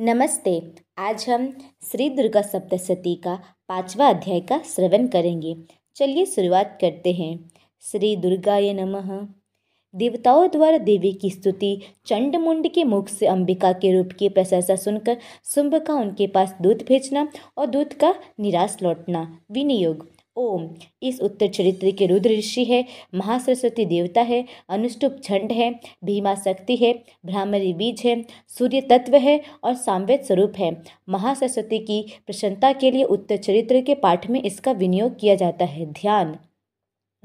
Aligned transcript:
नमस्ते, 0.00 0.62
आज 0.98 1.26
हम 1.28 1.56
श्री 1.92 2.10
दुर्गा 2.10 2.42
सप्तशती 2.42 3.14
का 3.14 3.40
पांचवा 3.68 4.08
अध्याय 4.08 4.40
का 4.40 4.58
श्रवण 4.58 5.06
करेंगे। 5.06 5.56
चलिए 5.94 6.24
शुरुआत 6.24 6.78
करते 6.80 7.12
हैं। 7.12 7.50
श्री 7.80 8.16
दुर्गाय 8.16 8.72
नमः। 8.72 9.28
देवताओं 9.94 10.48
द्वारा 10.48 10.78
देवी 10.78 11.12
की 11.12 11.30
स्तुति 11.30 11.82
चंड 12.06 12.36
मुंड 12.36 12.68
के 12.68 12.84
मुख 12.84 13.08
से 13.08 13.26
अंबिका 13.26 13.72
के 13.72 13.92
रूप 13.92 14.08
की 14.18 14.28
प्रशंसा 14.28 14.76
सुनकर 14.76 15.16
शुंभ 15.54 15.74
का 15.74 15.94
उनके 15.94 16.26
पास 16.26 16.54
दूध 16.60 16.84
भेजना 16.88 17.28
और 17.56 17.66
दूध 17.66 17.92
का 17.92 18.14
निराश 18.40 18.76
लौटना, 18.82 19.40
विनियोग। 19.50 20.15
ओम। 20.36 20.68
इस 21.02 21.20
उत्तर 21.20 21.48
चरित्र 21.48 21.90
के 21.90 22.06
रुद्र 22.06 22.30
ऋषि 22.30 22.64
है, 22.64 22.84
महासरस्वती 23.14 23.84
देवता 23.84 24.20
है, 24.20 24.44
अनुष्टुप 24.68 25.16
झंड 25.24 25.52
है, 25.52 25.80
भीमा 26.04 26.34
शक्ति 26.34 26.76
है, 26.76 27.04
भ्रामरी 27.26 27.72
बीज 27.72 28.02
है, 28.04 28.24
सूर्य 28.48 28.80
तत्व 28.80 29.16
है 29.16 29.40
और 29.64 29.74
सामवेद 29.74 30.20
स्वरूप 30.20 30.52
है। 30.58 30.82
महासरस्वती 31.08 31.78
की 31.78 32.06
प्रसन्नता 32.26 32.72
के 32.72 32.90
लिए 32.90 33.04
उत्तर 33.04 33.36
चरित्र 33.36 33.80
के 33.80 33.94
पाठ 33.94 34.30
में 34.30 34.42
इसका 34.42 34.72
विनियोग 34.72 35.18
किया 35.18 35.34
जाता 35.34 35.64
है। 35.64 35.86
ध्यान। 35.86 36.38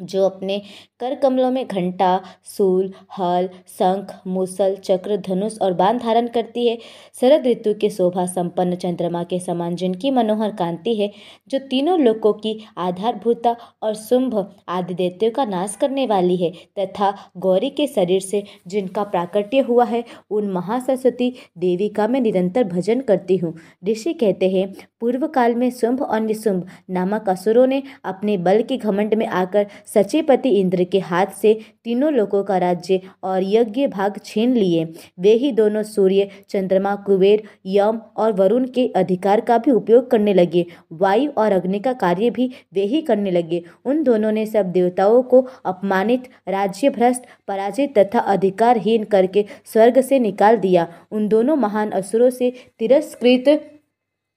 जो 0.01 0.25
अपने 0.25 0.61
कर 0.99 1.15
कमलों 1.15 1.51
में 1.51 1.67
घंटा, 1.67 2.21
सूल, 2.43 2.93
हल, 3.17 3.49
शंख, 3.67 4.21
मूसल, 4.27 4.75
चक्र, 4.75 5.17
धनुष 5.17 5.57
और 5.61 5.73
बाण 5.73 5.97
धारण 5.97 6.27
करती 6.27 6.67
है। 6.67 6.77
शरद 7.21 7.47
ऋतु 7.47 7.73
के 7.73 7.89
शोभा 7.89 8.25
संपन्न 8.25 8.75
चंद्रमा 8.75 9.23
के 9.23 9.39
समान 9.39 9.75
जिनकी 9.75 10.11
मनोहर 10.11 10.51
कांति 10.51 10.95
है, 10.95 11.11
जो 11.47 11.59
तीनों 11.59 11.99
लोकों 11.99 12.33
की 12.33 12.59
आधारभूता 12.77 13.55
और 13.81 13.93
शुंभ 13.93 14.55
आदि 14.67 14.93
देवताओं 14.93 15.31
का 15.31 15.45
नाश 15.45 15.77
करने 15.81 16.05
वाली 16.05 16.35
है, 16.35 16.51
तथा 16.79 17.31
गौरी 17.37 17.69
के 17.69 17.87
शरीर 17.87 18.21
से 18.21 18.43
जिनका 18.67 19.03
प्राकट्य 19.03 19.59
हुआ 19.59 19.85
है, 19.85 20.03
उन 20.31 20.49
महासरस्वती 20.51 21.33
देवी 21.57 21.89
का 21.89 22.07
मैं 22.07 22.21
निरंतर 22.21 22.63
भजन 22.63 23.01
करती 23.01 23.37
हूँ। 23.37 23.53
ऋषि 23.89 24.13
कहते 24.13 24.49
हैं, 24.49 24.73
पूर्व 24.99 25.27
काल 25.27 25.55
में 25.55 25.69
शुंभ 25.71 26.01
और 26.01 26.19
निशुंभ 26.19 26.67
नामक 26.89 27.29
असुरों 27.29 27.67
ने 27.67 27.83
अपने 28.05 28.37
बल 28.37 28.61
के 28.61 28.77
घमंड 28.77 29.13
में 29.13 29.27
आकर 29.27 29.67
सचिपति 29.93 30.49
इंद्र 30.49 30.83
के 30.83 30.99
हाथ 30.99 31.25
से 31.41 31.53
तीनों 31.83 32.13
लोगों 32.13 32.43
का 32.43 32.57
राज्य 32.57 33.01
और 33.23 33.43
यज्ञ 33.43 33.87
भाग 33.87 34.19
छीन 34.25 34.53
लिए। 34.53 34.83
वे 35.19 35.33
ही 35.33 35.51
दोनों 35.51 35.83
सूर्य, 35.83 36.29
चंद्रमा, 36.49 36.95
कुबेर, 36.95 37.43
यम 37.65 38.01
और 38.17 38.31
वरुण 38.31 38.65
के 38.65 38.87
अधिकार 38.87 39.41
का 39.41 39.57
भी 39.57 39.71
उपयोग 39.71 40.09
करने 40.11 40.33
लगे। 40.33 40.65
वायु 40.91 41.31
और 41.37 41.51
अग्नि 41.51 41.79
का 41.79 41.93
कार्य 41.93 42.29
भी 42.29 42.51
वे 42.73 42.81
ही 42.81 43.01
करने 43.01 43.31
लगे। 43.31 43.63
उन 43.85 44.03
दोनों 44.03 44.31
ने 44.31 44.45
सब 44.45 44.71
देवताओं 44.71 45.21
को 45.23 45.47
अपमानित 45.65 46.23
राज्य 46.47 46.89
भ्रष्ट 46.89 47.21
पराजित 47.47 47.97
तथा 47.97 48.19
अधिकारहीन 48.19 49.03
करके 49.03 49.45
स्वर्ग 49.65 50.01
से 50.01 50.19
निकाल 50.19 50.57
दिया। 50.57 50.87
उन 51.11 51.27
दोनों 51.27 51.55
महान 51.55 51.89
असुरों 51.91 52.29
से 52.29 52.53
तिरस्कृत 52.79 53.70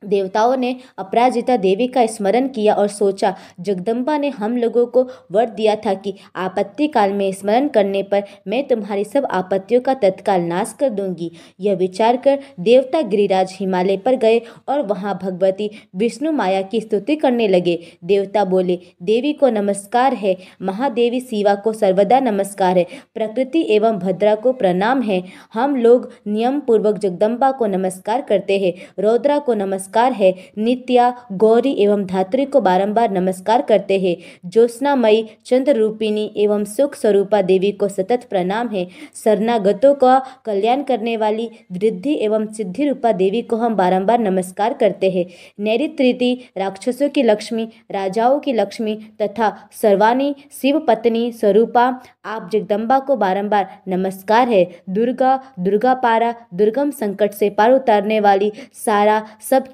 देवताओं 0.05 0.56
ने 0.56 0.77
अपराजिता 0.98 1.56
देवी 1.56 1.86
का 1.86 2.06
स्मरण 2.06 2.48
किया 2.48 2.74
और 2.74 2.88
सोचा, 2.88 3.34
जगदम्बा 3.60 4.19
ने 4.19 4.28
हम 4.28 4.56
लोगों 4.56 4.86
को 4.86 5.08
वर 5.33 5.46
दिया 5.46 5.77
था 5.77 5.94
कि 5.94 6.14
आपत्ति 6.36 6.88
काल 6.88 7.12
में 7.12 7.33
स्मरण 7.33 7.69
करने 7.69 8.02
पर 8.02 8.22
मैं 8.48 8.69
तुम्हारी 8.69 9.05
सब 9.05 9.24
आपत्तियों 9.24 9.80
का 9.80 9.94
तत्काल 9.94 10.41
नाश 10.41 10.74
कर 10.80 10.88
दूँगी। 10.88 11.30
यह 11.61 11.74
विचार 11.74 12.16
कर 12.16 12.38
देवता 12.61 13.02
गिरिराज 13.02 13.56
हिमालय 13.61 13.96
पर 13.96 14.14
गए 14.14 14.41
और 14.69 14.83
वहाँ 14.83 15.19
भगवती 15.22 15.70
विष्णु 15.96 16.33
माया 16.33 16.62
की 16.62 16.80
स्तुति 16.80 17.16
करने 17.16 17.48
लगे। 17.48 17.78
देवता 18.05 18.44
बोले, 18.44 18.78
देवी 19.02 19.33
को 19.33 19.48
नमस्कार 19.48 20.14
है। 20.14 20.36
महादेवी 20.62 21.20
शिवा 21.20 21.55
को 21.55 21.72
सर्वदा 21.72 22.20
नमस्कार 22.20 22.78
है। 22.78 22.86
प्रकृति 23.14 23.66
एवं 23.70 23.98
भद्रा 23.98 24.34
को 24.34 24.52
प्रणाम 24.52 25.02
है। 25.02 25.22
हम 25.55 25.77
लोग 25.77 26.12
नियम 26.27 26.61
पूर्वक 26.61 26.98
जगदम्बा 26.98 27.50
को 27.50 27.66
नमस्कार 27.66 28.20
करते 28.20 28.58
हैं। 28.58 28.72
रौद्रा 28.98 29.39
को 29.39 29.55
नमस्कार 29.55 29.94
नमस्कार 29.97 30.12
है। 30.12 30.34
नित्या, 30.59 31.12
गौरी 31.33 31.73
एवं 31.78 32.05
धात्री 32.05 32.45
को 32.45 32.61
बारंबार 32.61 33.11
नमस्कार 33.11 33.62
करते 33.62 33.98
हैं। 33.98 34.17
ज्योत्नामयी 34.51 35.25
चंद्र 35.45 35.73
रूपिणी 35.73 36.24
एवं 36.36 36.64
सुख 36.64 36.95
स्वरूपा 36.95 37.42
देवी 37.42 37.70
को 37.73 37.89
सतत 37.89 38.27
प्रणाम 38.30 38.68
है। 38.68 38.86
शरणागतों 39.24 39.95
का 39.95 40.18
कल्याण 40.45 40.83
करने 40.83 41.17
वाली 41.17 41.48
वृद्धि 41.73 42.14
एवं 42.20 42.46
सिद्धि 42.52 42.89
रूपा 42.89 43.13
देवी 43.13 43.42
को 43.42 43.57
हम 43.57 43.74
बारंबार 43.74 44.18
नमस्कार 44.18 44.73
करते 44.73 45.11
हैं। 45.11 45.24
नैरित्रीति 45.61 46.33
राक्षसों 46.57 47.08
की 47.08 47.23
लक्ष्मी, 47.23 47.68
राजाओं 47.91 48.39
की 48.39 48.52
लक्ष्मी 48.52 48.95
तथा 49.23 49.52
सर्वानी 49.83 50.35
शिव 50.63 50.79
पत्नी 50.79 51.33
स्वरूपा, 51.33 51.86
आप 52.24 52.51
जगदम्बा 52.52 52.98
को 52.98 53.17
बारंबार 53.17 53.68
नमस्कार 53.89 54.48
है। 54.48 54.64
दुर्गा 54.91 55.39
दुर्गा 55.61 55.95
पारा 55.95 56.35
दुर्गम 56.55 56.91
संकट 56.91 57.33
से 57.33 57.51
पार 57.51 57.73
उतारने 57.73 58.20
वाली 58.20 58.52
सारा 58.74 59.23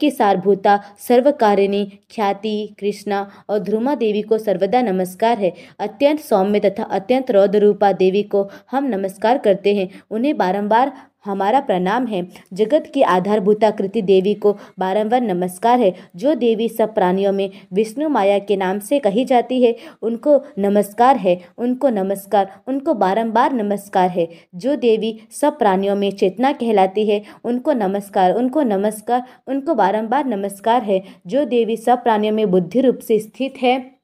सबकी 0.00 0.10
सारभूता, 0.10 0.78
सर्वकारिणी, 0.98 1.84
ख्याति, 2.10 2.74
कृष्णा 2.80 3.18
और 3.48 3.58
ध्रुमा 3.58 3.94
देवी 3.94 4.22
को 4.22 4.38
सर्वदा 4.38 4.80
नमस्कार 4.82 5.38
है। 5.38 5.52
अत्यंत 5.78 6.20
सौम्य 6.20 6.60
तथा 6.60 6.82
अत्यंत 6.90 7.30
रौद्र 7.30 7.58
रूपा 7.58 7.92
देवी 7.92 8.22
को 8.22 8.48
हम 8.70 8.84
नमस्कार 8.84 9.38
करते 9.38 9.74
हैं। 9.76 9.88
उन्हें 10.10 10.36
बारंबार 10.36 10.92
हमारा 11.24 11.60
प्रणाम 11.60 12.06
है। 12.06 12.28
जगत 12.52 12.90
की 12.94 13.02
आधारभूता 13.02 13.70
कृति 13.70 14.02
देवी 14.02 14.34
को 14.34 14.56
बारंबार 14.78 15.20
नमस्कार 15.20 15.80
है। 15.80 15.94
जो 16.16 16.34
देवी 16.34 16.68
सब 16.68 16.94
प्राणियों 16.94 17.32
में 17.32 17.50
विष्णु 17.72 18.08
माया 18.08 18.38
के 18.38 18.56
नाम 18.56 18.78
से 18.78 18.98
कही 18.98 19.24
जाती 19.24 19.62
है, 19.62 19.76
उनको 20.02 20.40
नमस्कार 20.58 21.16
है। 21.16 21.40
उनको 21.58 21.88
नमस्कार, 21.88 22.60
उनको 22.68 22.94
बारंबार 22.94 23.52
नमस्कार 23.52 24.10
है। 24.10 24.28
जो 24.54 24.76
देवी 24.76 25.20
सब 25.30 25.58
प्राणियों 25.58 25.96
में 25.96 26.10
चेतना 26.10 26.52
कहलाती 26.52 27.06
है, 27.06 27.22
उनको 27.44 27.72
नमस्कार 27.72 28.34
उनको 28.34 28.62
नमस्कार, 28.62 29.22
उनको 29.46 29.74
बारंबार 29.74 30.24
नमस्कार 30.24 30.82
है। 30.82 31.02
जो 31.26 31.44
देवी 31.44 31.76
सब 31.76 32.02
प्राणियों 32.02 32.34
में 32.34 32.50
बुद्धि 32.50 32.80
रूप 32.80 32.98
से 32.98 33.18
स्थित 33.18 33.54
है 33.62 33.99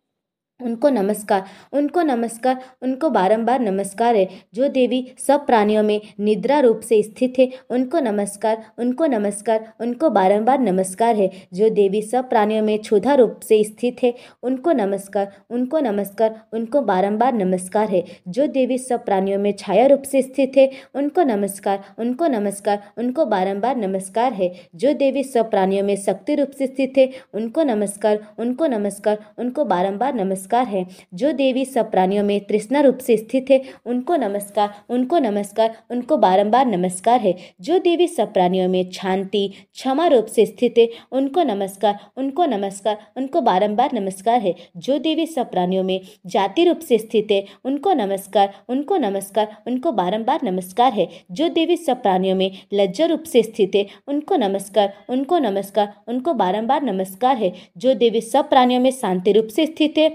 उनको 0.61 0.89
नमस्कार 0.89 1.45
उनको 1.73 2.03
नमस्कार 2.03 2.61
उनको 2.83 3.09
बारंबार 3.11 3.61
नमस्कार 3.61 4.17
है 4.17 4.29
जो 4.55 4.69
देवी 4.69 5.01
सब 5.19 5.45
प्राणियों 5.47 5.83
में 5.83 6.01
निद्रा 6.21 6.61
रूप 6.61 6.81
से 6.81 7.03
स्थित 7.03 7.39
है 7.39 7.49
उनको 7.71 8.01
नमस्कार 8.01 8.63
उनको 8.79 9.07
नमस्कार 9.07 9.67
उनको 9.81 10.11
बारंबार 10.11 10.61
नमस्कार 10.61 11.17
है 11.17 11.31
जो 11.55 11.69
देवी 11.71 12.01
सब 12.03 12.29
प्राणियों 12.29 12.63
में 12.63 12.79
क्षुधा 12.79 13.15
रूप 13.15 13.41
से 13.43 13.63
स्थित 13.65 14.03
है 14.03 14.13
उनको 14.43 14.73
नमस्कार 14.73 15.29
उनको 15.51 15.81
नमस्कार 15.81 16.41
उनको 16.53 16.81
बारंबार 16.83 17.35
नमस्कार 17.35 17.91
है 17.91 18.03
जो 18.29 18.47
देवी 18.49 18.79
सब 18.79 19.05
प्राणियों 19.05 19.39
में 19.39 19.53
छाया 19.59 19.87
रूप 19.87 20.03
से 20.05 20.23
स्थित 20.23 20.57
है 20.57 20.69
उनको 20.95 21.25
नमस्कार 21.25 21.85
उनको 21.99 22.27
नमस्कार 22.29 22.91
उनको 22.99 23.27
बारंबार 23.27 23.77
नमस्कार 23.77 24.33
है 24.33 24.53
जो 24.77 24.95
देवी 24.97 25.25
सब 25.27 25.51
प्राणियों 25.51 25.85
में 25.85 25.95
शक्ति 25.99 26.35
रूप 26.35 26.51
से 26.53 26.67
स्थित 26.67 26.99
है 26.99 27.09
उनको 27.35 27.63
नमस्कार 27.67 28.19
उनको 28.39 28.67
नमस्कार 28.69 29.25
उनको 29.39 29.65
बारंबार 29.67 30.15
नमस्कार 30.15 30.45
नमस्कार 30.47 30.67
है। 30.69 30.87
जो 31.15 31.31
देवी 31.33 31.65
सब 31.65 31.91
प्राणियों 31.91 32.25
में 32.25 32.41
तृष्णा 32.41 32.81
रूप 32.81 32.99
से 32.99 33.17
स्थित 33.17 33.47
है, 33.51 33.61
उनको 33.87 34.17
नमस्कार 34.17 34.75
उनको 34.89 35.19
नमस्कार, 35.19 35.77
उनको 35.91 36.17
बारंबार 36.17 36.67
नमस्कार 36.67 37.21
है। 37.21 37.35
जो 37.61 37.79
देवी 37.79 38.07
सब 38.09 38.33
प्राणियों 38.33 38.69
में 38.69 38.91
शांति, 38.91 39.49
क्षमा 39.75 40.07
रूप 40.07 40.27
से 40.27 40.45
स्थित 40.47 40.75
है, 40.79 40.89
उनको 41.13 41.43
नमस्कार 41.43 41.99
उनको 42.17 42.45
नमस्कार, 42.45 42.99
उनको 43.17 43.41
बारंबार 43.41 43.91
नमस्कार 43.93 44.41
है। 44.41 44.55
जो 44.77 44.99
देवी 44.99 45.27
सब 45.27 45.51
प्राणियों 45.51 45.83
में 45.83 46.01
जाति 46.27 46.65
रूप 46.65 46.79
से 46.79 46.99
स्थित 46.99 47.33
है, 47.33 47.45
उनको 47.65 47.93
नमस्कार 47.95 48.55
उनको 48.69 48.97
नमस्कार, 48.97 49.57
उनको 49.67 49.93
बारंबार 49.93 50.41
नमस्कार 50.45 50.93
है। 50.93 51.09
जो 51.31 51.49
देवी 51.49 51.77
सब 51.77 52.03
प्राणियों 52.03 52.37
में 52.37 52.51
लज्जा 52.75 53.07
रूप 53.07 53.23
से 53.25 53.43
स्थित 53.43 53.75
है, 53.75 53.87
उनको 54.09 54.37
नमस्कार 54.37 54.95
उनको 55.09 55.39
नमस्कार, 55.39 55.93
उनको 56.09 56.35
बारंबार 56.35 56.83
नमस्कार 56.83 57.37
है। 57.37 57.53
जो 57.77 57.95
देवी 57.95 58.21
सब 58.21 58.49
प्राणियों 58.49 58.81
में 58.81 58.91
शांति 58.93 59.33
रूप 59.33 59.47
से 59.47 59.67
स्थित 59.67 59.95
है 59.99 60.09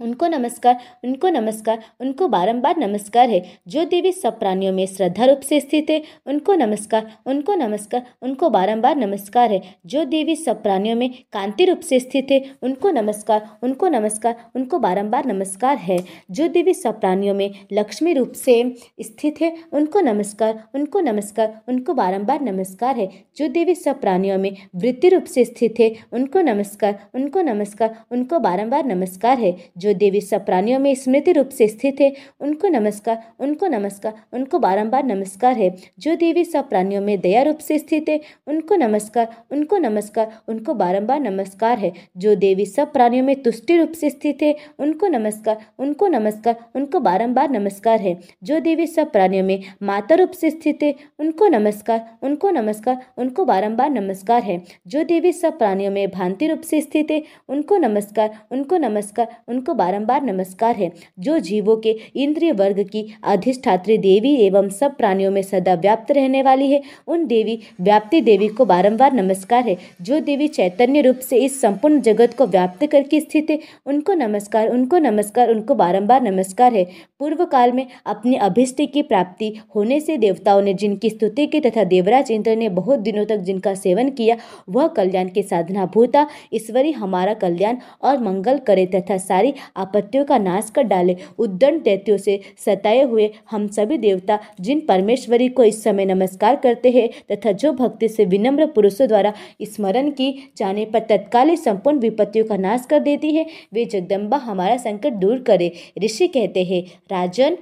उनको 0.00 0.26
नमस्कार 0.26 0.78
उनको 1.04 1.28
नमस्कार 1.30 1.82
उनको 2.00 2.26
बारंबार 2.28 2.78
नमस्कार 2.78 3.28
है 3.30 3.42
जो 3.68 3.84
देवी 3.86 4.12
सब 4.12 4.38
प्राणियों 4.38 4.72
में 4.72 4.86
श्रद्धा 4.86 5.24
रूप 5.24 5.40
से 5.40 5.60
स्थित 5.60 5.90
है 5.90 6.00
उनको 6.26 6.54
नमस्कार 6.54 7.12
उनको 7.26 7.54
नमस्कार 7.54 8.02
उनको 8.22 8.50
बारंबार 8.50 8.96
नमस्कार 8.96 9.52
है 9.52 9.60
जो 9.86 10.04
देवी 10.06 10.36
सब 10.36 10.62
प्राणियों 10.62 10.96
में 10.96 11.08
कांति 11.32 11.64
रूप 11.64 11.80
से 11.80 12.00
स्थित 12.00 12.30
है 12.30 12.40
उनको 12.62 12.90
नमस्कार 12.92 13.48
उनको 13.62 13.88
नमस्कार 13.88 14.36
उनको 14.54 14.78
बारंबार 14.78 15.26
नमस्कार 15.26 15.76
है 15.80 15.98
जो 16.30 16.48
देवी 16.48 16.74
सब 16.74 17.00
प्राणियों 17.00 17.34
में 17.34 17.48
लक्ष्मी 17.72 18.12
रूप 18.12 18.32
से 18.34 18.56
स्थित 19.02 19.40
है 19.40 19.52
उनको 19.72 20.00
नमस्कार 20.02 20.62
उनको 20.74 21.00
नमस्कार 21.02 21.54
उनको 21.68 21.94
बारंबार 21.94 22.40
नमस्कार 22.42 22.96
है 22.96 23.08
जो 23.38 23.48
देवी 23.50 23.74
सब 23.76 24.00
प्राणियों 24.00 24.38
में 24.38 24.50
वृत्ति 24.76 25.08
रूप 25.08 25.24
से 25.26 25.44
स्थित 25.44 25.80
है 25.80 25.92
उनको 26.12 26.40
नमस्कार 26.42 26.98
उनको 27.14 27.40
नमस्कार 27.44 27.96
उनको 28.10 28.38
बारंबार 28.40 28.84
नमस्कार 28.86 29.38
है 29.38 29.54
जो 29.84 29.92
देवी 29.94 30.20
सब 30.22 30.44
प्राणियों 30.46 30.78
में 30.80 30.94
स्मृति 30.96 31.32
रूप 31.32 31.48
से 31.50 31.68
स्थित 31.68 32.00
है 32.00 32.12
उनको 32.40 32.68
नमस्कार 32.70 33.18
उनको 33.40 33.66
नमस्कार 33.68 34.14
उनको 34.32 34.58
बारंबार 34.58 35.04
नमस्कार 35.06 35.56
है 35.56 35.70
जो 36.00 36.14
देवी 36.16 36.44
सब 36.46 36.68
प्राणियों 36.68 37.02
में 37.02 37.20
दया 37.20 37.42
रूप 37.42 37.58
से 37.60 37.78
स्थित 37.78 38.08
है 38.08 38.20
उनको 38.46 38.76
नमस्कार 38.76 39.28
उनको 39.52 39.78
नमस्कार 39.78 40.32
उनको 40.48 40.74
बारंबार 40.76 41.20
नमस्कार 41.20 41.78
है 41.78 41.92
जो 42.18 42.34
देवी 42.36 42.66
सब 42.66 42.92
प्राणियों 42.92 43.24
में 43.24 43.34
तुष्टि 43.42 43.76
रूप 43.76 43.92
से 43.94 44.10
स्थित 44.10 44.42
है 44.42 44.54
उनको 44.78 45.08
नमस्कार 45.08 45.64
उनको 45.78 46.08
नमस्कार 46.08 46.56
उनको 46.74 47.00
बारंबार 47.00 47.50
नमस्कार 47.50 48.00
है 48.00 48.16
जो 48.44 48.60
देवी 48.60 48.86
सब 48.86 49.12
प्राणियों 49.12 49.44
में 49.44 49.58
माता 49.82 50.14
रूप 50.14 50.30
से 50.34 50.50
स्थित 50.50 50.82
है 50.82 50.94
उनको 51.18 51.48
नमस्कार 51.48 52.00
उनको 52.22 52.50
नमस्कार 52.52 52.98
उनको 53.18 53.44
बारंबार 53.44 53.90
नमस्कार 53.92 54.42
है 54.42 54.60
जो 54.86 55.04
देवी 55.04 55.32
सब 55.34 55.58
प्राणियों 55.58 55.92
में 55.92 56.08
भांति 56.10 56.46
रूप 56.46 56.60
से 56.64 56.80
स्थित 56.80 57.10
है 57.10 57.22
उनको 57.48 57.76
नमस्कार 57.78 58.38
उनको 58.52 58.76
नमस्कार 58.78 59.36
उनको 59.48 59.73
बारंबार 59.74 60.22
नमस्कार 60.22 60.76
है, 60.76 60.90
जो 61.18 61.38
जीवों 61.38 61.76
के 61.76 61.96
इंद्रिय 62.16 62.52
वर्ग 62.52 62.82
की 62.82 63.04
अधिष्ठात्री 63.24 63.98
देवी 63.98 64.34
एवं 64.36 64.68
सब 64.70 64.96
प्राणियों 64.96 65.30
में 65.30 65.40
सदा 65.42 65.74
व्याप्त 65.74 66.10
रहने 66.12 66.42
वाली 66.42 66.70
है। 66.72 66.82
उन 67.06 67.26
देवी, 67.26 67.58
व्याप्ति 67.80 68.20
देवी 68.20 68.48
को 68.48 68.64
बारंबार 68.64 69.12
नमस्कार 69.12 69.68
है, 69.68 69.76
जो 70.02 70.20
देवी 70.20 70.48
चैतन्य 70.48 71.00
रूप 71.00 71.18
से 71.18 71.36
इस 71.36 71.60
संपूर्ण 71.60 72.00
जगत 72.00 72.34
को 72.38 72.46
व्याप्त 72.46 72.86
करके 72.86 73.20
स्थित 73.20 73.50
है। 73.50 73.58
उनको 73.86 74.14
नमस्कार 74.14 74.68
उनको 74.68 74.98
नमस्कार, 74.98 75.50
उनको 75.50 75.74
बारंबार 75.74 76.22
नमस्कार 76.22 76.74
है। 76.74 76.84
पूर्व 77.20 77.44
काल 77.44 77.72
में 77.72 77.86
अपनी 78.06 78.36
अभिष्ट 78.36 78.80
की 78.92 79.02
प्राप्ति 79.02 79.52
होने 79.74 80.00
से 80.00 80.16
देवताओं 80.16 80.62
ने 80.62 80.74
जिनकी 80.74 81.10
स्तुति 81.10 81.46
की 81.46 81.60
तथा 81.60 81.84
देवराज 81.84 82.30
इंद्र 82.30 82.56
ने 82.56 82.68
बहुत 82.68 82.98
दिनों 82.98 83.24
तक 83.24 83.36
जिनका 83.38 83.74
सेवन 83.74 84.10
किया, 84.10 84.36
वह 84.68 84.86
कल्याण 84.86 85.28
की 85.28 85.42
साधना 85.42 85.86
भूता, 85.86 86.26
ईश्वरी 86.54 86.92
हमारा 86.92 87.34
कल्याण 87.34 87.76
और 88.02 88.18
मंगल 88.18 88.58
करे 88.58 88.86
तथा 88.86 89.16
सारी 89.18 89.52
आपत्तियों 89.76 90.24
का 90.24 90.38
नाश 90.38 90.70
कर 90.74 90.82
डाले। 90.82 91.16
उद्दंड 91.38 91.82
दैत्यों 91.82 92.16
से 92.16 92.40
सताए 92.66 93.02
हुए 93.02 93.30
हम 93.50 93.66
सभी 93.68 93.98
देवता, 93.98 94.38
जिन 94.60 94.80
परमेश्वरी 94.80 95.48
को 95.48 95.64
इस 95.64 95.82
समय 95.84 96.04
नमस्कार 96.04 96.56
करते 96.56 96.90
हैं, 96.90 97.08
तथा 97.32 97.52
जो 97.52 97.72
भक्ति 97.72 98.08
से 98.08 98.24
विनम्र 98.24 98.66
पुरुषों 98.66 99.08
द्वारा 99.08 99.32
स्मरण 99.62 100.10
की 100.10 100.32
जाने 100.56 100.84
पर 100.84 100.98
तत्कालीन 100.98 101.56
संपूर्ण 101.56 101.98
विपत्तियों 101.98 102.44
का 102.44 102.56
नाश 102.56 102.86
कर 102.90 103.00
देती 103.00 103.34
है, 103.34 103.46
वे 103.72 103.84
जगदम्बा 103.84 104.36
हमारा 104.36 104.76
संकट 104.76 105.12
दूर 105.12 105.38
करे। 105.38 105.72
ऋषि 106.04 106.28
कहते 106.28 106.64
हैं, 106.64 106.82
राजन 107.12 107.56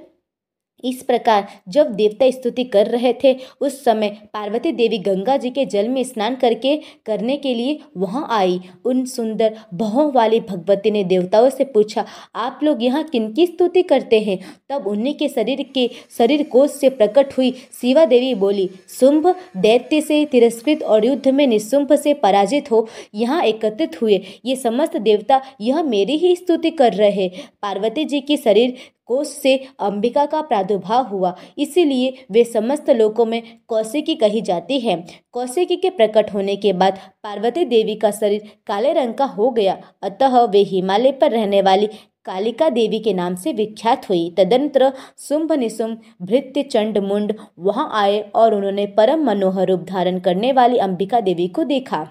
इस 0.84 1.02
प्रकार 1.02 1.49
जब 1.69 1.93
देवता 1.93 2.31
स्तुति 2.31 2.64
कर 2.64 2.87
रहे 2.87 3.12
थे, 3.25 3.37
उस 3.61 3.82
समय 3.84 4.17
पार्वती 4.34 4.73
देवी 4.73 4.99
गंगा 4.99 5.37
जी 5.37 5.50
के 5.50 5.64
जल 5.67 5.88
में 5.88 6.02
स्नान 6.05 6.37
करके, 6.37 6.76
करने 7.06 7.37
के 7.37 7.55
लिए 7.55 7.79
वहाँ 7.96 8.26
आई। 8.31 8.61
उन 8.84 9.05
सुंदर 9.06 9.56
बहों 9.75 10.11
वाली 10.12 10.40
भगवती 10.40 10.90
ने 10.90 11.05
देवताओं 11.05 11.49
से 11.50 11.64
पूछा, 11.64 12.05
आप 12.34 12.61
लोग 12.62 12.82
यहाँ 12.82 13.02
किनकी 13.05 13.46
स्तुति 13.46 13.82
करते 13.82 14.20
हैं? 14.20 14.38
तब 14.70 14.87
उन्हीं 14.87 15.14
के 15.14 15.29
शरीर 15.29 15.62
के, 15.75 15.88
शरीर 16.19 16.43
कोष 16.43 16.70
से 16.70 16.88
प्रकट 16.90 17.37
हुई 17.38 17.50
शिवा 17.81 18.05
देवी 18.05 18.34
बोली, 18.34 18.69
शुंभ 18.90 19.26
दैत्य 19.56 20.00
से 20.00 20.25
तिरस्कृत 20.25 20.82
और 20.82 21.05
युद्ध 21.05 21.29
में 21.29 21.46
निशुंभ 21.46 21.93
से 21.94 22.14
पराजित 22.14 22.70
हो, 22.70 22.87
यहाँ 23.14 23.43
एकत्रित 23.43 24.00
हुए। 24.02 24.20
ये 24.44 24.56
समस्त 24.56 24.96
देवता 24.99 25.40
यह 25.61 25.82
मेरी 25.82 26.17
ही 26.17 26.34
स्तुति 26.37 26.70
कर 26.73 26.93
रहे 26.94 27.29
पार्वती 27.62 28.05
जी 28.05 28.20
की 28.20 28.37
शरीर 28.37 28.75
कोष 29.07 29.29
से 29.29 29.57
अंबिका 29.81 30.25
का 30.27 30.41
प्रादुर्भाव 30.41 31.07
हुआ। 31.07 31.35
इसीलिए 31.59 32.13
वे 32.31 32.45
समस्त 32.45 32.91
लोकों 32.91 33.27
में 33.27 33.43
कौशिकी 33.69 34.15
कही 34.15 34.41
जाती 34.41 34.81
है। 34.81 34.97
कौशिकी 35.33 35.77
के 35.77 35.91
प्रकट 35.91 36.33
होने 36.35 36.57
के 36.57 36.73
बाद 36.73 36.99
पार्वती 37.23 37.65
देवी 37.65 37.95
का 37.95 38.11
शरीर 38.11 38.51
काले 38.67 38.93
रंग 38.93 39.15
का 39.15 39.25
हो 39.25 39.51
गया। 39.51 39.81
अतः 40.03 40.41
वे 40.45 40.63
हिमालय 40.63 41.13
पर 41.13 41.31
रहने 41.31 41.63
वाली 41.63 41.87
कालिका 42.25 42.69
देवी 42.71 42.99
के 42.99 43.13
नाम 43.13 43.35
से 43.35 43.53
विख्यात 43.53 44.09
हुई। 44.09 44.35
तदंतर 44.39 44.93
शुंभ 45.19 45.53
निशुंभ 45.53 46.01
भृत्य 46.23 46.63
चंड 46.63 46.99
मुंड 46.99 47.35
वहाँ 47.59 47.91
आए 47.95 48.21
और 48.35 48.55
उन्होंने 48.55 48.87
परम 48.87 49.25
मनोहर 49.25 49.69
रूप 49.69 49.81
धारण 49.81 50.19
करने 50.21 50.53
वाली 50.53 50.79
अंबिका 50.79 51.21
देवी 51.21 51.49
को 51.49 51.65
देखा। 51.65 52.07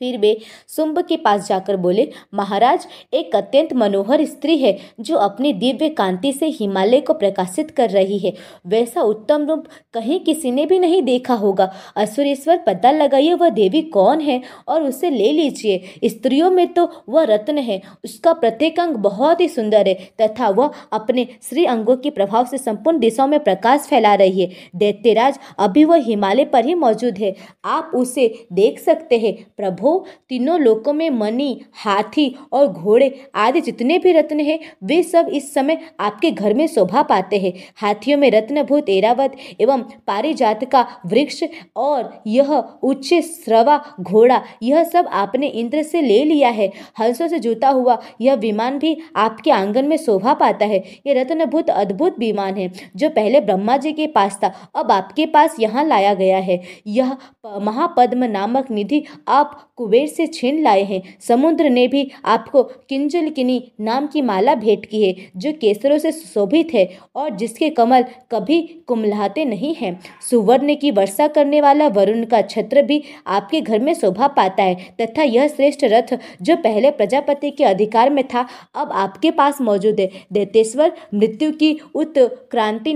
फिर 0.00 0.16
वे 0.18 0.36
शुंभ 0.68 0.98
के 0.98 1.16
पास 1.16 1.48
जाकर 1.48 1.76
बोले, 1.76 2.08
महाराज, 2.34 2.86
एक 3.12 3.34
अत्यंत 3.36 3.72
मनोहर 3.72 4.24
स्त्री 4.24 4.56
है 4.58 4.76
जो 5.00 5.16
अपनी 5.16 5.52
दिव्य 5.52 5.88
कांति 5.88 6.32
से 6.32 6.46
हिमालय 6.50 7.00
को 7.00 7.14
प्रकाशित 7.14 7.70
कर 7.70 7.90
रही 7.90 8.18
है। 8.18 8.32
वैसा 8.66 9.02
उत्तम 9.02 9.46
रूप 9.46 9.64
कहीं 9.94 10.18
किसी 10.20 10.50
ने 10.50 10.64
भी 10.66 10.78
नहीं 10.78 11.02
देखा 11.02 11.34
होगा। 11.34 11.70
असुरेश्वर 11.96 12.58
पता 12.58 12.90
लगाइए 12.90 13.34
वह 13.34 13.48
देवी 13.50 13.82
कौन 13.90 14.20
है 14.20 14.40
और 14.68 14.82
उसे 14.82 15.10
ले 15.10 15.30
लीजिए। 15.32 16.08
स्त्रियों 16.08 16.50
में 16.50 16.66
तो 16.72 16.88
वह 17.08 17.24
रत्न 17.24 17.58
है, 17.58 17.80
उसका 18.04 18.32
प्रत्येक 18.32 18.80
अंग 18.80 18.96
बहुत 19.00 19.40
ही 19.40 19.48
सुंदर 19.48 19.88
है, 19.88 19.94
तथा 20.20 20.48
वह 20.48 20.70
अपने 20.92 21.26
श्री 21.42 21.64
अंगों 21.64 21.96
के 21.96 22.10
प्रभाव 22.10 22.46
से 22.46 22.58
संपूर्ण 22.58 22.98
दिशाओं 22.98 23.28
में 23.28 23.38
प्रकाश 23.40 23.80
फैला 23.80 24.14
रही 24.14 24.40
है। 24.40 24.50
दैत्यराज, 24.76 25.38
अभी 25.58 25.84
वह 25.84 26.02
हिमालय 26.06 26.44
पर 26.44 26.64
ही 26.64 26.74
मौजूद 26.74 27.18
है। 27.18 27.34
आप 27.64 27.92
उसे 27.94 28.28
देख 28.52 28.78
सकते 28.80 29.18
हैं। 29.18 29.36
प्रभु 29.56 29.89
हो, 29.90 30.04
तीनों 30.28 30.58
लोकों 30.60 30.92
में 30.92 31.08
मनी 31.10 31.60
हाथी 31.74 32.34
और 32.52 32.66
घोड़े 32.66 33.08
आदि 33.34 33.60
जितने 33.60 33.98
भी 33.98 34.12
रत्न 34.12 34.40
हैं, 34.40 34.58
वे 34.84 35.02
सब 35.02 35.28
इस 35.32 35.52
समय 35.54 35.78
आपके 36.00 36.30
घर 36.30 36.54
में 36.54 36.66
शोभा 36.66 37.02
पाते 37.02 37.38
हैं। 37.38 37.52
हाथियों 37.76 38.18
में 38.18 38.30
रत्नभूत 38.30 38.88
एरावत 38.88 39.36
एवं 39.60 39.82
पारिजात 40.06 40.64
का 40.64 40.86
वृक्ष 41.06 41.42
और 41.76 42.22
यह 42.26 42.52
उच्च 42.82 43.14
श्रवा 43.14 43.80
घोड़ा, 44.00 44.42
यह 44.62 44.84
सब 44.84 45.08
आपने 45.12 45.46
इंद्र 45.46 45.82
से 45.82 46.00
ले 46.00 46.24
लिया 46.24 46.48
है। 46.48 46.70
हंसों 46.98 47.28
से 47.28 47.38
जुता 47.38 47.68
हुआ, 47.68 47.98
यह 48.20 48.34
विमान 48.34 48.78
भी 48.78 48.96
आपके 49.16 49.50
आँगन 49.50 49.84
में 49.84 49.96
शोभा 49.96 50.34
पाता 50.34 50.66
है। 50.66 50.82
यह 51.06 51.20
रत्नभूत 51.20 51.70
अद्भुत 51.70 52.18
विमान 52.18 52.56
है, 52.56 52.70
जो 52.96 53.08
पहले 53.10 53.40
ब्रह्मा 53.40 53.76
जी 53.76 53.92
के 53.92 54.06
पास 54.06 54.38
था, 54.44 54.52
अब 54.74 54.90
आपके 54.92 55.26
पास 55.26 55.56
यहाँ 55.60 55.84
लाया 55.84 56.14
गया 56.14 56.38
है। 56.38 56.60
यह 56.86 57.16
महापद्म 57.46 58.24
नामक 58.24 58.70
निधि 58.70 59.02
आप 59.28 59.72
कुबेर 59.80 60.06
से 60.06 60.26
छीन 60.26 60.62
लाए 60.62 60.82
हैं। 60.84 61.02
समुद्र 61.20 61.68
ने 61.70 61.86
भी 61.88 62.10
आपको 62.24 62.62
किंजल 62.62 63.28
किनी 63.30 63.60
नाम 63.80 64.06
की 64.06 64.22
माला 64.22 64.54
भेंट 64.54 64.84
की 64.86 65.02
है, 65.02 65.14
जो 65.36 65.52
केसरों 65.52 65.98
से 65.98 66.12
सुशोभित 66.12 66.74
है 66.74 66.88
और 67.16 67.30
जिसके 67.36 67.70
कमल 67.70 68.04
कभी 68.32 68.60
कुमलाते 68.86 69.44
नहीं 69.44 69.74
हैं। 69.74 69.98
सुवर्ण 70.30 70.74
की 70.74 70.90
वर्षा 70.90 71.28
करने 71.28 71.60
वाला 71.60 71.86
वरुण 71.88 72.24
का 72.24 72.40
छत्र 72.42 72.82
भी 72.82 73.02
आपके 73.26 73.60
घर 73.60 73.80
में 73.80 73.92
शोभा 73.94 74.26
पाता 74.28 74.62
है, 74.62 74.74
तथा 75.00 75.22
यह 75.22 75.48
श्रेष्ठ 75.48 75.84
रथ 75.84 76.16
जो 76.42 76.56
पहले 76.56 76.90
प्रजापति 76.90 77.50
के 77.50 77.64
अधिकार 77.64 78.10
में 78.10 78.24
था, 78.24 78.46
अब 78.74 78.92
आपके 78.92 79.30
पास 79.30 79.60
मौजूद 79.60 80.00
है। 80.00 80.10
दैतेश्वर, 80.32 80.92
मृत्यु 81.14 81.52
की 81.52 81.78
उत्क्रांति 81.94 82.92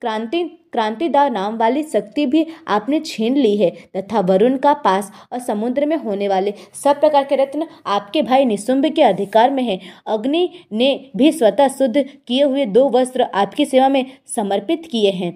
क्रांति 0.00 0.42
क्रांतिदा 0.74 1.28
नाम 1.28 1.56
वाली 1.56 1.82
शक्ति 1.82 2.26
भी 2.26 2.46
आपने 2.68 3.00
छीन 3.00 3.36
ली 3.36 3.56
है, 3.56 3.70
तथा 3.96 4.20
वरुण 4.22 4.56
का 4.56 4.72
पास 4.84 5.10
और 5.32 5.38
समुद्र 5.40 5.86
में 5.86 5.96
होने 5.96 6.28
वाले 6.28 6.54
सब 6.74 7.00
प्रकार 7.00 7.24
के 7.24 7.36
रत्न 7.36 7.66
आपके 7.86 8.22
भाई 8.22 8.44
निशुंभ 8.44 8.86
के 8.86 9.02
अधिकार 9.02 9.50
में 9.50 9.62
है। 9.62 9.80
अग्नि 10.08 10.48
ने 10.72 11.10
भी 11.16 11.32
स्वतः 11.32 11.68
शुद्ध 11.70 12.04
किए 12.28 12.42
हुए 12.42 12.66
दो 12.66 12.88
वस्त्र 12.90 13.26
आपकी 13.34 13.64
सेवा 13.64 13.88
में 13.88 14.04
समर्पित 14.36 14.88
किए 14.90 15.10
हैं। 15.12 15.34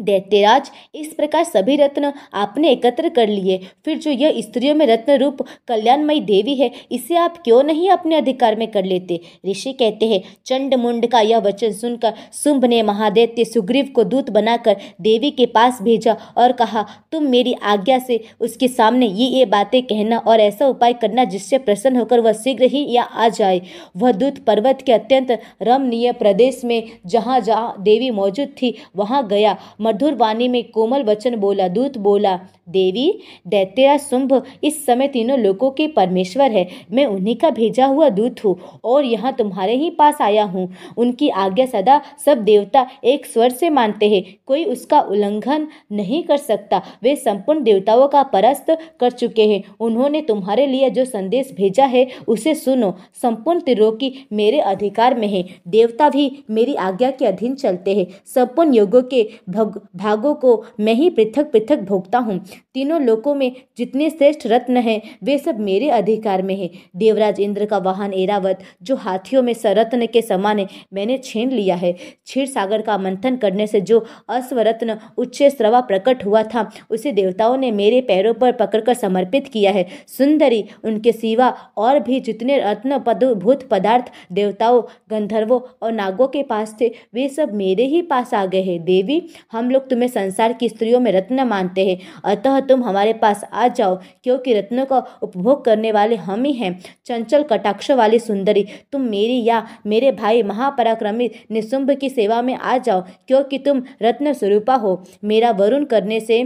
दैत्यराज, 0.00 0.70
इस 0.94 1.12
प्रकार 1.14 1.44
सभी 1.44 1.76
रत्न 1.76 2.12
आपने 2.34 2.70
एकत्र 2.70 3.08
कर 3.08 3.28
लिए। 3.28 3.58
फिर 3.84 3.98
जो 3.98 4.10
यह 4.10 4.40
स्त्रियों 4.40 4.74
में 4.74 4.86
रत्न 4.86 5.16
रूप 5.18 5.42
कल्याणमयी 5.68 6.20
देवी 6.22 6.54
है, 6.54 6.70
इसे 6.92 7.16
आप 7.16 7.36
क्यों 7.44 7.62
नहीं 7.62 7.90
अपने 7.90 8.16
अधिकार 8.16 8.56
में 8.56 8.66
कर 8.70 8.84
लेते? 8.84 9.20
ऋषि 9.46 9.72
कहते 9.72 10.06
हैं, 10.06 10.22
चंड 10.46 10.74
मुंड 10.74 11.06
का 11.06 11.20
यह 11.20 11.38
वचन 11.38 11.72
सुनकर 11.72 12.14
शुंभ 12.34 12.64
ने 12.64 12.82
महादैत्य 12.82 13.44
सुग्रीव 13.44 13.90
को 13.94 14.04
दूत 14.04 14.30
बनाकर 14.30 14.76
देवी 15.00 15.30
के 15.30 15.46
पास 15.48 15.82
भेजा 15.82 16.16
और 16.36 16.52
कहा, 16.52 16.84
तुम 17.12 17.24
मेरी 17.28 17.52
आज्ञा 17.64 17.98
से 17.98 18.20
उसके 18.40 18.68
सामने 18.68 19.06
ये 19.06 19.26
ये 19.28 19.44
बातें 19.46 19.82
कहना 19.82 20.18
और 20.18 20.40
ऐसा 20.40 20.66
उपाय 20.66 20.92
करना 20.92 21.24
जिससे 21.24 21.58
प्रसन्न 21.58 21.96
होकर 21.96 22.20
वह 22.20 22.32
शीघ्र 22.34 22.64
ही 22.64 22.84
या 22.90 23.02
आ 23.02 23.28
जाए। 23.28 23.60
वह 23.96 24.12
दूत 24.12 24.38
पर्वत 24.38 24.82
के 24.86 24.92
अत्यंत 24.92 25.30
रमणीय 25.62 26.12
प्रदेश 26.12 26.60
में 26.64 26.82
जहाँ 27.06 27.40
जहाँ 27.40 27.74
देवी 27.80 28.10
मौजूद 28.10 28.48
थी, 28.62 28.74
वहाँ 28.96 29.26
गया। 29.28 29.56
मधुर 29.88 30.14
वाणी 30.14 30.48
में 30.48 30.62
कोमल 30.70 31.02
वचन 31.02 31.36
बोला, 31.36 31.68
दूत 31.68 31.98
बोला, 31.98 32.38
देवी, 32.68 33.20
दैत्या 33.46 33.96
शुंभ 33.98 34.32
इस 34.64 34.84
समय 34.86 35.08
तीनों 35.08 35.38
लोगों 35.38 35.70
के 35.70 35.86
परमेश्वर 35.88 36.50
है। 36.50 36.66
मैं 36.92 37.06
उन्हीं 37.06 37.36
का 37.36 37.50
भेजा 37.50 37.86
हुआ 37.86 38.08
दूत 38.08 38.44
हूँ 38.44 38.56
और 38.84 39.04
यहाँ 39.04 39.32
तुम्हारे 39.32 39.76
ही 39.76 39.90
पास 39.90 40.20
आया 40.20 40.44
हूँ। 40.44 40.68
उनकी 40.96 41.28
आज्ञा 41.28 41.66
सदा 41.66 42.00
सब 42.24 42.38
देवता 42.38 42.86
एक 43.04 43.26
स्वर 43.26 43.50
से 43.50 43.70
मानते 43.70 44.08
हैं। 44.08 44.22
कोई 44.46 44.64
उसका 44.64 45.00
उल्लंघन 45.00 45.66
नहीं 45.92 46.22
कर 46.22 46.36
सकता। 46.36 46.82
वे 47.02 47.16
संपूर्ण 47.16 47.62
देवताओं 47.62 48.06
का 48.08 48.22
परस्त 48.22 48.76
कर 49.00 49.10
चुके 49.10 49.46
हैं। 49.46 49.62
उन्होंने 49.80 50.20
तुम्हारे 50.22 50.66
लिए 50.66 50.90
जो 50.90 51.04
संदेश 51.04 51.52
भेजा 51.56 51.84
है, 51.84 52.06
उसे 52.28 52.54
सुनो। 52.54 52.94
संपूर्ण 53.22 53.60
त्रिलोकी 53.60 54.12
मेरे 54.32 54.60
अधिकार 54.60 55.14
में 55.14 55.28
है। 55.28 55.44
देवता 55.68 56.08
भी 56.08 56.30
मेरी 56.50 56.74
आज्ञा 56.74 57.10
के 57.10 57.26
अधीन 57.26 57.54
चलते 57.54 57.94
हैं। 57.94 58.06
संपूर्ण 58.26 58.74
योगों 58.74 59.02
के 59.02 59.28
भग 59.48 59.77
भग 59.96 60.26
को 60.40 60.64
मैं 60.80 60.94
ही 60.94 61.10
पृथक 61.10 61.50
पृथक 61.52 61.78
भोगता 61.78 62.18
हूँ। 62.18 62.38
तीनों 62.74 63.00
लोकों 63.02 63.34
में 63.34 63.52
जितने 63.78 64.10
श्रेष्ठ 64.10 64.46
रत्न 64.46 64.76
हैं, 64.76 65.02
वे 65.24 65.38
सब 65.38 65.60
मेरे 65.60 65.88
अधिकार 65.90 66.42
में 66.42 66.56
है। 66.56 66.70
देवराज 66.96 67.40
इंद्र 67.40 67.64
का 67.64 67.78
वाहन 67.78 68.12
एरावत, 68.12 68.58
जो 68.82 68.96
हाथियों 68.96 69.42
में 69.42 69.52
सरत्न 69.54 70.06
के 70.06 70.22
समान 70.22 70.58
है, 70.58 70.66
मैंने 70.92 71.18
छीन 71.18 71.50
लिया 71.50 71.76
है। 71.76 71.92
क्षीर 71.92 72.46
सागर 72.46 72.82
का 72.82 72.98
मंथन 72.98 73.36
करने 73.36 73.66
से 73.66 73.80
जो 73.80 74.04
अश्वरत्न 74.28 74.98
उच्च 75.18 75.42
स्रवा 75.42 75.80
प्रकट 75.80 76.24
हुआ 76.24 76.42
था, 76.42 76.70
उसे 76.90 77.12
देवताओं 77.12 77.56
ने 77.56 77.70
मेरे 77.72 78.00
पैरों 78.00 78.34
पर 78.34 78.52
पकड़कर 78.52 78.94
समर्पित 78.94 79.48
किया 79.48 79.72
है। 79.72 79.86
सुंदरी, 80.06 80.64
उनके 80.84 81.12
सिवा 81.12 81.48
और 81.76 82.00
भी 82.00 82.20
जितने 82.20 82.58
रत्न 82.58 82.98
पद, 82.98 83.24
भूत 83.24 83.68
पदार्थ, 83.68 84.04
देवताओं, 84.32 84.82
गंधर्वों 85.10 85.60
और 85.82 85.92
नागों 85.92 86.28
के 86.28 86.42
पास 86.42 86.76
थे, 86.80 86.88
वे 87.14 87.28
सब 87.28 87.54
मेरे 87.54 87.84
ही 87.84 88.02
पास 88.02 88.34
आ 88.34 88.46
गए 88.46 88.62
हैं। 88.62 88.84
देवी 88.84 89.22
हम 89.52 89.57
लोग 89.64 89.88
तुम्हें 89.90 90.08
संसार 90.08 90.52
की 90.52 90.68
स्त्रियों 90.68 91.00
में 91.00 91.10
रत्न 91.12 91.46
मानते 91.46 91.86
हैं। 91.86 91.98
अतः 92.24 92.58
तुम 92.60 92.82
हमारे 92.84 93.12
पास 93.12 93.44
आ 93.44 93.68
जाओ, 93.68 93.96
क्योंकि 94.24 94.54
रत्नों 94.54 94.84
का 94.86 94.98
उपभोग 95.22 95.64
करने 95.64 95.92
वाले 95.92 96.16
हम 96.16 96.44
ही 96.44 96.52
हैं। 96.52 96.78
चंचल 97.06 97.42
कटाक्ष 97.42 97.90
वाली 97.90 98.18
सुंदरी, 98.18 98.66
तुम 98.92 99.00
मेरी 99.00 99.42
या 99.44 99.66
मेरे 99.86 100.12
भाई 100.12 100.42
महापराक्रमी 100.42 101.30
निशुंभ 101.50 101.90
की 101.90 102.08
सेवा 102.10 102.40
में 102.42 102.54
आ 102.54 102.78
जाओ, 102.78 103.02
क्योंकि 103.28 103.58
तुम 103.58 103.82
रत्न 104.02 104.32
स्वरूपा 104.32 104.74
हो। 104.74 105.02
मेरा 105.24 105.50
वरुण 105.50 105.84
करने 105.84 106.20
से 106.20 106.42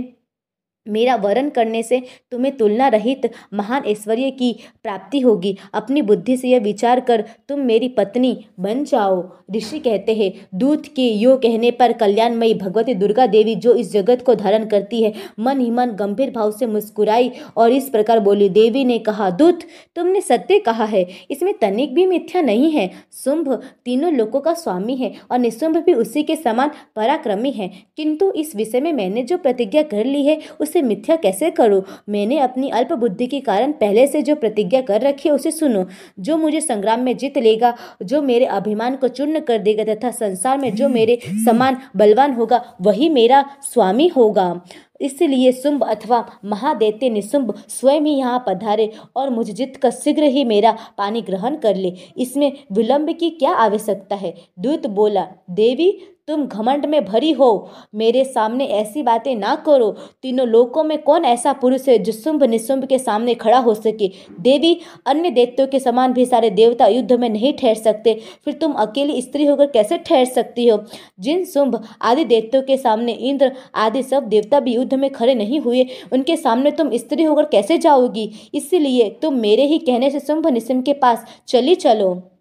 मेरा 0.89 1.15
वरण 1.15 1.49
करने 1.49 1.83
से 1.83 2.03
तुम्हें 2.31 2.57
तुलना 2.57 2.89
रहित 2.89 3.31
महान 3.55 3.85
ऐश्वर्य 3.85 4.31
की 4.31 4.57
प्राप्ति 4.83 5.21
होगी। 5.21 5.59
अपनी 5.75 6.03
बुद्धि 6.03 6.37
से 6.37 6.49
यह 6.49 6.61
विचार 6.61 7.01
कर 7.01 7.25
तुम 7.49 7.61
मेरी 7.61 7.89
पत्नी 7.89 8.45
बन 8.61 8.85
जाओ। 8.85 9.33
ऋषि 9.57 9.79
कहते 9.79 10.15
हैं, 10.15 10.49
दूत 10.55 10.87
के 10.87 11.03
यो 11.03 11.37
कहने 11.37 11.71
पर 11.71 11.93
कल्याणमयी 11.93 12.55
भगवती 12.55 12.95
दुर्गा 12.95 13.27
देवी 13.27 13.55
जो 13.55 13.75
इस 13.75 13.93
जगत 13.93 14.23
को 14.23 14.35
धारण 14.35 14.65
करती 14.65 15.03
है, 15.03 15.13
मन 15.41 15.61
ही 15.61 15.71
मन 15.71 15.91
गंभीर 15.91 16.31
भाव 16.31 16.51
से 16.51 16.67
मुस्कुराई 16.67 17.31
और 17.57 17.73
इस 17.73 17.89
प्रकार 17.89 18.21
बोली, 18.21 18.49
देवी 18.49 18.85
ने 18.85 18.99
कहा, 18.99 19.31
दूत, 19.31 19.61
तुमने 19.97 20.21
सत्य 20.21 20.59
कहा 20.59 20.85
है। 20.85 21.07
इसमें 21.31 21.55
तनिक 21.61 21.95
भी 21.95 22.07
मिथ्या 22.07 22.43
नहीं 22.43 22.71
है। 22.71 22.91
शुंभ 23.25 23.63
तीनों 23.85 24.13
लोगों 24.13 24.41
का 24.41 24.55
स्वामी 24.55 24.97
है 24.97 25.13
और 25.31 25.39
निशुंभ 25.39 25.77
भी 25.77 25.95
उसी 25.95 26.23
के 26.23 26.37
समान 26.37 26.71
पराक्रमी 26.97 27.51
है। 27.51 27.71
किंतु 27.97 28.33
इस 28.33 28.57
विषय 28.57 28.81
में 28.81 28.93
मैंने 28.93 29.23
जो 29.23 29.39
प्रतिज्ञा 29.39 29.83
कर 29.83 30.05
ली 30.05 30.27
है, 30.27 30.41
उस 30.61 30.72
उसे 30.73 30.83
मिथ्या 30.83 31.17
कैसे 31.17 31.51
करूँ? 31.51 31.83
मैंने 32.09 32.39
अपनी 32.39 32.69
अल्प 32.71 32.93
बुद्धि 32.93 33.27
के 33.27 33.41
कारण 33.41 33.73
पहले 33.73 34.07
से 34.07 34.23
जो 34.23 34.35
प्रतिज्ञा 34.35 34.81
कर 34.81 35.01
रखी 35.01 35.29
है, 35.29 35.35
उसे 35.35 35.51
सुनो। 35.51 35.85
जो 36.19 36.37
मुझे 36.37 36.61
संग्राम 36.61 37.01
में 37.01 37.17
जीत 37.17 37.39
लेगा, 37.39 37.75
जो 38.03 38.23
मेरे 38.23 38.45
अभिमान 38.45 38.97
को 38.97 39.09
चूर्ण 39.09 39.41
कर 39.41 39.59
देगा 39.59 39.85
तथा 39.95 40.11
संसार 40.11 40.59
में 40.59 40.75
जो 40.75 40.89
मेरे 40.89 41.19
समान 41.45 41.77
बलवान 41.97 42.33
होगा, 42.33 42.65
वही 42.81 43.09
मेरा 43.09 43.45
स्वामी 43.63 44.09
होगा। 44.09 44.61
इसलिए 45.03 45.53
शुंभ 45.53 45.85
अथवा 45.85 46.27
महादैत्य 46.45 47.11
निशुंभ 47.11 47.55
स्वयं 47.69 48.01
ही 48.01 48.13
यहाँ 48.13 48.45
पधारे 48.49 48.93
और 49.17 49.31
मुझ 49.31 49.51
जित 49.51 49.77
कर 49.77 49.91
शीघ्र 49.91 50.23
ही 50.23 50.45
मेरा 50.45 50.77
पानी 50.99 51.23
ग्रहण 51.23 51.57
कर 51.57 51.77
ले। 51.77 51.93
इसमें 52.19 52.53
विलंब 52.73 53.11
की 53.11 53.31
क्या 53.31 53.53
आवश्यकता 53.53 54.17
है? 54.17 54.35
दूत 54.59 54.87
बोला, 54.87 55.27
देवी, 55.51 56.09
तुम 56.29 56.47
घमंड 56.47 56.87
में 56.87 57.05
भरी 57.05 57.33
हो। 57.33 57.71
मेरे 57.95 58.25
सामने 58.25 58.65
ऐसी 58.65 59.03
बातें 59.03 59.37
ना 59.37 59.55
करो। 59.55 59.91
तीनों 60.23 60.47
लोकों 60.49 60.85
में 60.85 61.03
कौन 61.03 61.25
ऐसा 61.25 61.53
पुरुष 61.53 61.89
है 61.89 61.99
जो 61.99 62.13
शुंभ 62.13 62.45
निशुंभ 62.45 62.85
के 62.85 62.99
सामने 62.99 63.35
खड़ा 63.35 63.59
हो 63.59 63.75
सके? 63.75 64.11
देवी, 64.41 64.81
अन्य 65.07 65.31
देवताओं 65.31 65.67
के 65.67 65.81
समान 65.81 66.13
भी 66.13 66.27
सारे 66.27 66.51
देवता 66.51 66.87
युद्ध 66.87 67.13
में 67.13 67.29
नहीं 67.29 67.53
ठहर 67.53 67.75
सकते। 67.75 68.21
फिर 68.45 68.55
तुम 68.55 68.73
अकेली 68.73 69.23
स्त्री 69.23 69.47
होकर 69.47 69.67
कैसे 69.67 69.99
ठहर 69.99 70.25
सकती 70.25 70.69
हो? 70.69 70.85
जिन 71.21 71.45
शुंभ 71.45 71.85
आदि 72.03 72.25
देवताओं 72.25 72.63
के 72.63 72.77
सामने 72.77 73.13
इंद्र 73.13 73.53
आदि 73.75 74.03
सब 74.03 74.23
देवता 74.23 74.61
भी 74.61 74.75
युद्ध 74.75 74.92
में 74.97 75.11
खड़े 75.11 75.35
नहीं 75.35 75.61
हुए। 75.61 75.87
उनके 76.13 76.37
सामने 76.37 76.71
तुम 76.71 76.97
स्त्री 76.97 77.23
होकर 77.23 77.45
कैसे 77.45 77.79
जाओगी? 77.79 78.33
इसीलिए 78.55 79.11
तुम 79.23 79.35
मेरे 79.35 79.67
ही 79.67 79.79
कहने 79.79 80.11
से 80.11 80.21
शुंभ 80.21 80.47
निसिम 80.47 80.83
के 80.83 80.93
पास 80.93 81.25
चली 81.49 81.75
चलो। 81.75 82.32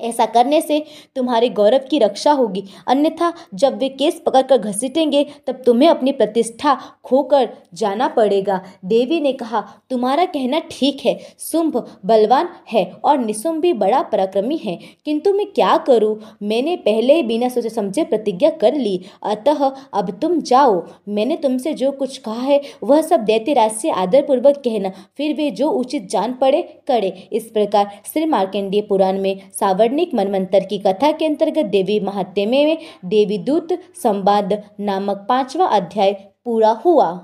ऐसा 0.00 0.26
करने 0.26 0.60
से 0.60 0.84
तुम्हारे 1.16 1.48
गौरव 1.48 1.80
की 1.90 1.98
रक्षा 1.98 2.32
होगी। 2.32 2.64
अन्यथा 2.86 3.32
जब 3.54 3.78
वे 3.78 3.88
केस 3.88 4.22
पकड़कर 4.26 4.58
घसीटेंगे, 4.58 5.26
तब 5.46 5.62
तुम्हें 5.66 5.88
अपनी 5.88 6.12
प्रतिष्ठा 6.12 6.80
खोकर 7.04 7.48
जाना 7.74 8.08
पड़ेगा। 8.08 8.60
देवी 8.84 9.20
ने 9.20 9.32
कहा, 9.32 9.60
तुम्हारा 9.90 10.24
कहना 10.24 10.58
ठीक 10.70 11.02
है। 11.04 11.18
शुंभ 11.38 11.86
बलवान 12.04 12.48
है 12.72 12.92
और 13.04 13.18
निशुंभ 13.18 13.60
भी 13.60 13.72
बड़ा 13.72 14.02
पराक्रमी 14.02 14.56
है। 14.56 14.78
किंतु 15.04 15.32
मैं 15.34 15.46
क्या 15.46 15.76
करूँ? 15.76 16.20
मैंने 16.42 16.76
पहले 16.76 17.14
ही 17.14 17.22
बिना 17.22 17.48
सोचे 17.48 17.70
समझे 17.70 18.04
प्रतिज्ञा 18.04 18.50
कर 18.50 18.74
ली। 18.74 19.00
अतः 19.22 19.72
अब 19.94 20.10
तुम 20.10 20.40
जाओ। 20.40 20.86
मैंने 21.08 21.36
तुमसे 21.36 21.74
जो 21.74 21.92
कुछ 21.92 22.18
कहा 22.18 22.40
है, 22.40 22.62
वह 22.82 23.02
सब 23.02 23.20
दैत्य 23.20 23.52
राज 23.52 23.72
से 23.72 23.90
आदरपूर्वक 23.90 24.56
कहना। 24.56 24.92
फिर 25.16 25.36
वे 25.36 25.50
जो 25.50 25.70
उचित 25.70 26.08
जान 26.10 26.32
पड़े, 26.32 26.62
करे। 26.62 27.28
इस 27.32 27.44
प्रकार 27.44 27.90
श्री 28.12 28.24
मार्केंडीय 28.24 28.82
पुराण 28.82 29.20
में 29.20 29.40
सावर 29.60 29.85
वर्णिक 29.86 30.14
मनमंत्र 30.14 30.58
की 30.70 30.78
कथा 30.78 31.10
के 31.12 31.26
अंतर्गत 31.26 31.66
देवी 31.70 31.98
महात्म्य 32.00 32.46
में 32.46 32.78
देवी 33.04 33.38
दूत 33.38 33.72
संवाद 34.02 34.52
नामक 34.80 35.26
पांचवा 35.28 35.66
अध्याय 35.76 36.12
पूरा 36.44 36.70
हुआ। 36.84 37.06